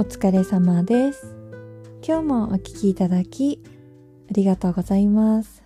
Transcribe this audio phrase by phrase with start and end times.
[0.00, 1.36] お疲れ様です。
[2.02, 3.62] 今日もお聞きいただき、
[4.30, 5.62] ありがとうございます。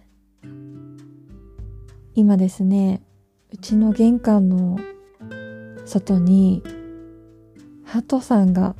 [2.17, 3.01] 今ですね、
[3.53, 4.77] うちの玄関の
[5.85, 6.65] 外に、
[7.85, 8.75] ハトさんが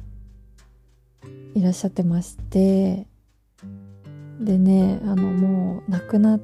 [1.55, 3.07] いらっしゃってまして、
[4.41, 6.41] でね、あの、もう亡くなっ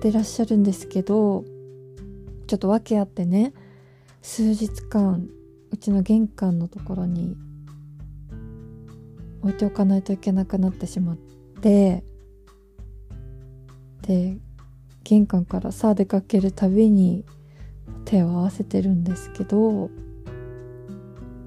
[0.00, 1.44] てらっしゃるんですけど、
[2.46, 3.52] ちょっと訳あってね、
[4.22, 5.28] 数日間、
[5.70, 7.36] うちの玄関のところに
[9.44, 11.16] 置いておかないといけなくなってしまっ
[11.60, 12.02] て
[14.02, 14.38] で
[15.04, 17.26] 玄関からさあ出かけるたびに
[18.06, 19.90] 手を合わせてるんですけど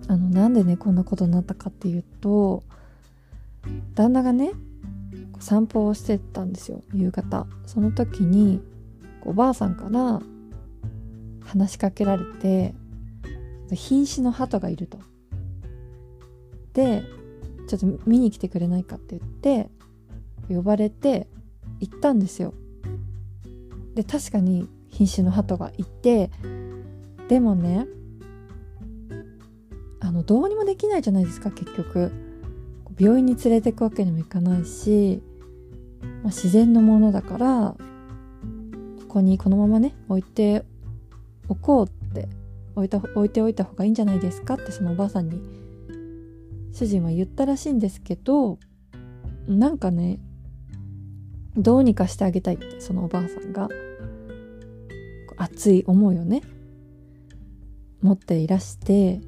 [0.08, 2.64] あのなんでねこんなことになったかっていうと
[3.96, 4.52] 旦那がね
[5.40, 8.62] 散歩をしてたんですよ夕方その時に
[9.24, 10.22] おばあさんから
[11.44, 12.76] 話しかけられて
[13.72, 15.00] 瀕死の鳩がいると。
[16.74, 17.04] で
[17.68, 19.70] ちょっと見に来てくれないかって言って
[20.50, 21.28] 呼ばれて
[21.80, 22.54] 行ったんですよ。
[23.96, 26.30] で確かに瀕死の鳩がいて
[27.28, 27.88] でもね
[30.00, 32.12] あのどうにもできないじゃないですか結局
[33.00, 35.22] 病院に連れてくわけにもいかないし、
[36.02, 37.76] まあ、自然のものだから
[39.02, 40.64] ここにこのままね置いて
[41.50, 42.28] おこうって
[42.76, 45.42] 置いた置いておいた方がいいんじゃないですかってそのおばあさんに
[46.78, 48.60] 主人は言ったらしいんですけど
[49.48, 50.20] なんかね
[51.56, 53.68] どうにかしてあげたいってそのおばあさんが
[55.38, 56.44] 熱い思いをね
[58.04, 59.22] 持っていらして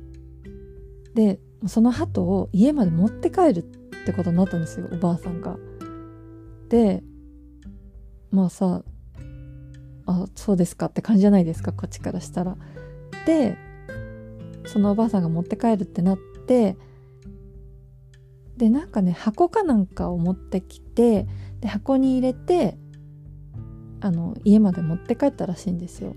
[1.16, 3.64] でその鳩を家まで持って帰るっ
[4.06, 5.58] てことになったんですよおばあさんが。
[6.70, 7.02] で
[8.30, 8.84] まあさ
[10.06, 12.58] あそうですかって感じじゃないですかこっちからしたら。
[13.26, 13.58] で
[14.68, 16.78] そのおばあさんが持って帰るってなって
[18.60, 21.26] でなんかね箱かなんかを持ってきて
[21.62, 22.78] で箱に入れて
[24.02, 26.14] あの家まで持って帰ったらしいんですよ。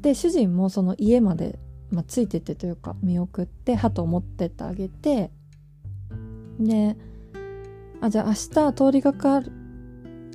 [0.00, 1.58] で主人もその家まで、
[1.90, 5.32] まあ、ついてってというか見送って鳩を持ってってあげて
[6.60, 6.96] で
[8.00, 9.50] あじゃあ明日通りがかる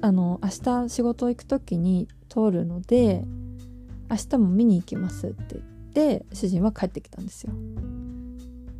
[0.02, 0.50] あの明
[0.86, 3.24] 日仕事行く時に通るので
[4.12, 5.56] 明日も見に行きますって
[5.94, 7.54] 言って主人は帰ってきたんですよ。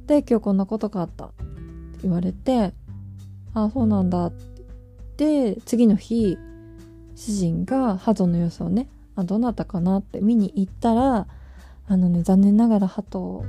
[0.08, 1.32] で今日こんなことがあった
[2.04, 2.74] 言われて
[3.54, 4.32] あそうなんだっ
[5.18, 6.38] て次の日
[7.16, 10.00] 主人が鳩の様子をねあどなたかな？
[10.00, 11.28] って見に行ったら
[11.88, 13.46] あのね残念ながら鳩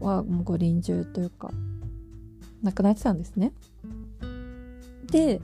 [0.00, 1.50] はもうご臨終というか
[2.62, 3.52] 亡くなってたんですね。
[5.10, 5.40] で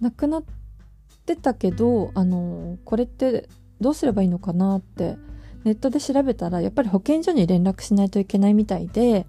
[0.00, 0.44] 亡くなっ
[1.26, 3.48] てたけどあのこれって
[3.80, 5.16] どうすればいいのかなって
[5.64, 9.26] ネットで調べたらやっぱり保健所に連絡しないといけないみたいで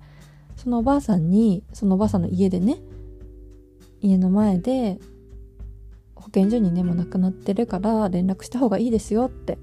[0.56, 2.78] そのおばあさんにそのおばあさんの家でね
[4.02, 5.00] 家の前で
[6.16, 9.58] 保健所にねもう亡くなってるから連絡した方がいいですよって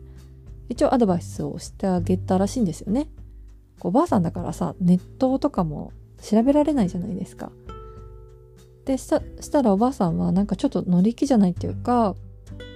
[0.68, 3.08] 一応アドバイスをしてあげたらしいんですよね。
[3.80, 5.92] おばあさんだからさネットとかも
[6.22, 7.50] 調べられないじゃないですか。
[8.84, 12.14] でしたしたらおばあさんはなんかちょっと乗り気じゃないっていうか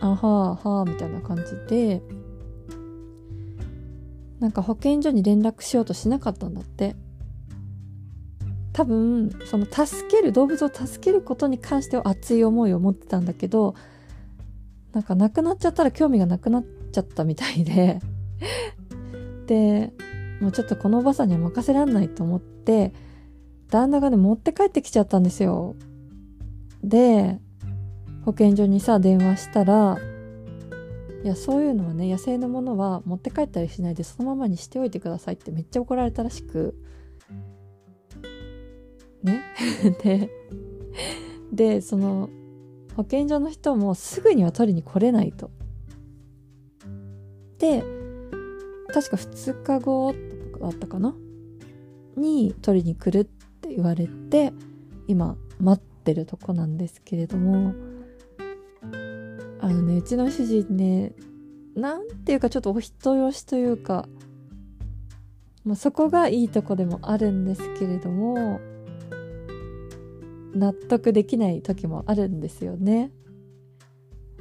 [0.01, 2.03] あはあはあみたいな感じで
[4.41, 6.97] なんか保健所に連絡しようとしなかったんだって。
[8.77, 13.75] 多分その助ける動物を助けることに関しては熱い思いを持ってたんだけど
[14.93, 18.01] なんか亡くなっちゃったら興味がなくなっちゃったみたいで。
[19.47, 19.95] で
[20.43, 22.93] もうちょっとこのおばさんには任せらんないと思って
[23.71, 25.75] 旦那がね持って帰ってきちゃったんですよ。
[26.85, 27.41] で
[28.27, 29.97] 保健所にさ電話したら
[31.25, 36.75] いやそういうのはね野生のものは持って帰ったりしないでそのままにしておいてくださいってめっちゃ怒られたらしく。
[39.27, 39.43] ね。
[40.03, 40.31] で
[41.53, 42.31] でその
[42.97, 45.51] 保健所の人もすぐには取りに来れないと。
[47.59, 47.83] で
[48.93, 50.15] 確か2日後
[50.61, 51.15] だったかな？
[52.17, 53.25] に取りに来るっ
[53.61, 54.53] て言われて
[55.07, 57.75] 今待ってるとこなんですけれども
[59.61, 61.13] あのねうちの主人ね
[61.75, 64.09] なんていうかちょっとお人よしというか、
[65.65, 68.61] まあ、そこがいいとこでもあるんですけれども
[70.57, 73.13] 納得できない時もあるんですよね。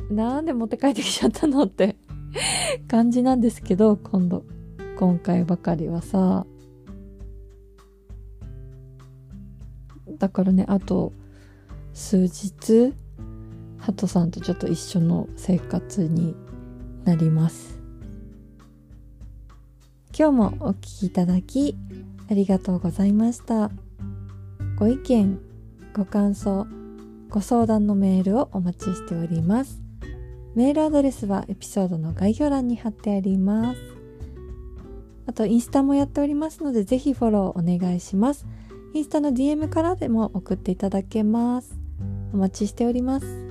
[0.10, 1.96] なんで持って帰ってきちゃったのって
[2.88, 4.46] 感じなんですけど今度
[4.98, 6.46] 今回ばかりはさ。
[10.18, 11.12] だからねあと
[11.94, 12.94] 数日
[13.78, 16.36] ハトさんとちょっと一緒の生活に
[17.04, 17.80] なります。
[20.18, 21.76] 今日もお聴きいただき
[22.30, 23.70] ありがとうございました。
[24.78, 25.40] ご意見
[25.96, 26.68] ご感想
[27.30, 29.82] ご相談のメールをお待ちしております。
[30.54, 33.80] メールアドレスはエピソードの概要欄に貼ってあります。
[35.26, 38.46] あとインスタもやっておりますのでぜひフォローお願いします。
[38.94, 41.80] インスタの DM からでも送っていただけます。
[42.34, 43.45] お待ちしております。